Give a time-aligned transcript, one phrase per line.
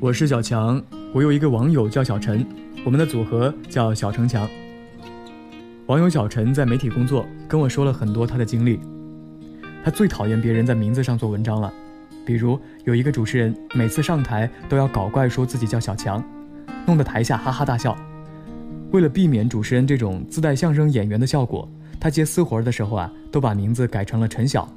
[0.00, 2.44] 我是小强，我有一个网友叫小陈，
[2.84, 4.48] 我们的组合叫小城墙。
[5.86, 8.80] 网友小陈在媒体工作，跟我说了很多他的经历。
[9.84, 11.72] 他最讨厌别人在名字上做文章了，
[12.26, 16.20] 比如有一个主持人每次上台都要搞怪说自己叫小强，
[16.84, 17.96] 弄得台下哈哈大笑。
[18.94, 24.68] 为了避免主持人这种自带相声演员的效果，他接私活的时候啊，都把名字改成了陈晓。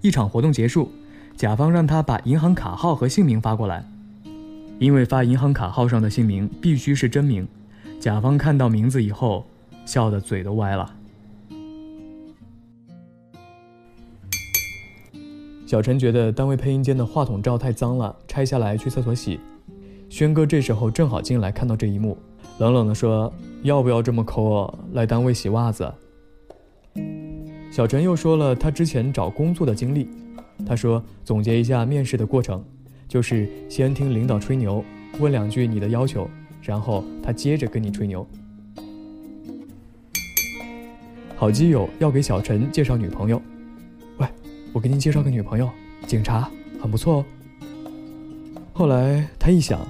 [0.00, 0.90] 一场活动结束，
[1.36, 3.84] 甲方让他把银行卡号和姓名发过来。
[4.80, 7.46] 因为发银行卡号上的姓名必须是真名，
[8.00, 9.46] 甲方看到名字以后，
[9.86, 10.92] 笑得嘴都歪了。
[15.64, 19.38] 小陈觉得单位配音间的话筒罩太脏了，拆下来去厕所洗。
[20.14, 22.16] 轩哥这时候正好进来，看到这一幕，
[22.58, 24.74] 冷冷地说：“要不要这么抠啊？
[24.92, 25.92] 来单位洗袜子。”
[27.68, 30.08] 小陈又说了他之前找工作的经历，
[30.64, 32.64] 他说总结一下面试的过程。
[33.08, 34.84] 就是先听领导吹牛，
[35.18, 36.30] 问两句你的要求，
[36.62, 38.24] 然后他接着跟你吹牛。
[41.34, 43.42] 好基友要给小陈介绍女朋友，
[44.18, 44.28] 喂，
[44.72, 45.68] 我给您介绍个女朋友，
[46.06, 46.48] 警察，
[46.80, 47.24] 很不错哦。
[48.72, 49.84] 后来他一想，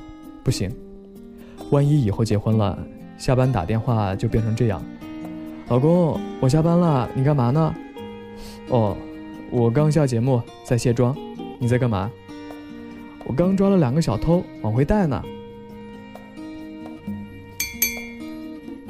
[0.44, 0.70] 不行，
[1.70, 2.78] 万一以后结婚了，
[3.16, 4.80] 下班打电话就变成这样，
[5.68, 7.74] 老公，我下班了，你干嘛呢？
[8.68, 8.94] 哦，
[9.50, 11.16] 我刚下节目，在卸妆，
[11.58, 12.10] 你在干嘛？
[13.24, 15.22] 我刚抓了两个小偷，往回带呢。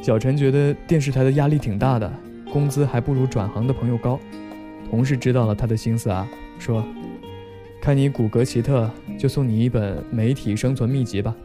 [0.02, 2.12] 小陈觉得电视台的压力挺大的，
[2.52, 4.18] 工资还不如转行的朋友高。
[4.90, 6.84] 同事知道了他的心思啊，说
[7.84, 11.36] ：“看你骨骼奇特，就送你一本媒体生存秘籍吧。”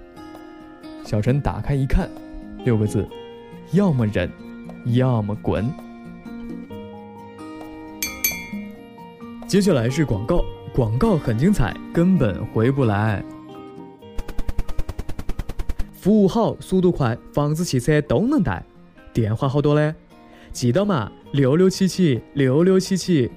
[1.03, 2.09] 小陈打开一看，
[2.63, 3.05] 六个字：
[3.73, 4.31] 要么忍，
[4.85, 5.69] 要么滚。
[9.49, 10.41] 接下来是广告。
[10.73, 13.21] 广告很精彩，根本回不来。
[15.91, 18.63] 服务好，速度快，房子、汽车都能带。
[19.11, 19.93] 电话好多嘞，
[20.53, 23.29] 记得嘛，六六七七六六七七。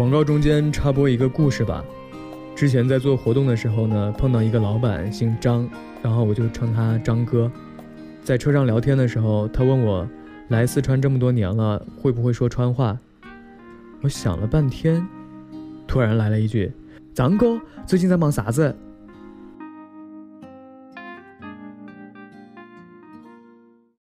[0.00, 1.84] 广告中间插播一个故事吧。
[2.56, 5.68] 之前在做活动的时候呢，碰到一个老板姓张，
[6.00, 7.52] 然后我就称他张哥。
[8.24, 10.08] 在车上聊天的时候，他问我，
[10.48, 12.98] 来四川这么多年了，会不会说川话？
[14.00, 15.06] 我想了半天。
[15.86, 16.72] 突然来了一句
[17.12, 18.74] ：“张哥，最近在忙啥子？